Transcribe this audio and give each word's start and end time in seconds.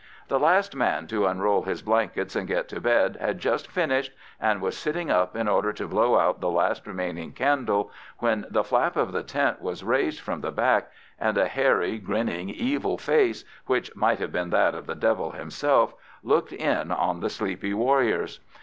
The 0.29 0.39
last 0.39 0.75
man 0.75 1.05
to 1.09 1.27
unroll 1.27 1.61
his 1.61 1.83
blankets 1.83 2.35
and 2.35 2.47
get 2.47 2.67
to 2.69 2.81
bed 2.81 3.17
had 3.21 3.37
just 3.37 3.67
finished, 3.69 4.11
and 4.39 4.59
was 4.59 4.75
sitting 4.75 5.11
up 5.11 5.35
in 5.35 5.47
order 5.47 5.71
to 5.73 5.87
blow 5.87 6.17
out 6.17 6.41
the 6.41 6.49
last 6.49 6.87
remaining 6.87 7.33
candle, 7.33 7.91
when 8.17 8.47
the 8.49 8.63
flap 8.63 8.95
of 8.95 9.11
the 9.11 9.21
tent 9.21 9.61
was 9.61 9.83
raised 9.83 10.19
from 10.19 10.41
the 10.41 10.51
back, 10.51 10.89
and 11.19 11.37
a 11.37 11.47
hairy, 11.47 11.99
grinning, 11.99 12.49
evil 12.49 12.97
face, 12.97 13.45
which 13.67 13.95
might 13.95 14.17
have 14.17 14.31
been 14.31 14.49
that 14.49 14.73
of 14.73 14.87
the 14.87 14.95
devil 14.95 15.29
himself, 15.33 15.93
looked 16.23 16.51
in 16.51 16.91
on 16.91 17.19
the 17.19 17.29
sleepy 17.29 17.71
warriors. 17.75 18.39